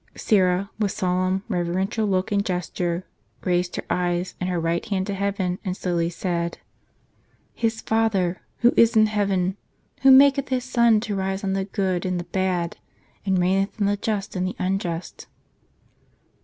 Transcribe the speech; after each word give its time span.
"Syra, 0.29 0.71
with 0.79 0.91
solemn, 0.91 1.43
reverential 1.47 2.07
look 2.07 2.31
and 2.31 2.43
gesture, 2.43 3.05
raised 3.43 3.75
her 3.75 3.83
eyes 3.87 4.33
and 4.41 4.49
her 4.49 4.59
right 4.59 4.83
hand 4.87 5.05
to 5.05 5.13
heaven, 5.13 5.59
and 5.63 5.77
slowly 5.77 6.09
said:" 6.09 6.57
His 7.63 7.81
Father, 7.81 8.41
who 8.61 8.73
is 8.75 8.95
in 8.97 9.05
heaven, 9.05 9.57
who 10.01 10.09
maketh 10.09 10.49
His 10.49 10.63
sun 10.63 11.01
to 11.01 11.15
rise 11.15 11.43
on 11.43 11.53
the 11.53 11.65
good 11.65 12.03
and 12.03 12.19
the 12.19 12.23
bad, 12.23 12.77
and 13.27 13.37
raineth 13.37 13.79
on 13.79 13.85
the 13.85 13.95
just 13.95 14.35
and 14.35 14.47
the 14.47 14.55
unjust." 14.57 15.27